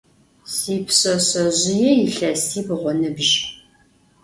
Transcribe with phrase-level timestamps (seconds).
[0.55, 3.31] Sipşseşsezjıê yilhesibğu ınıbj.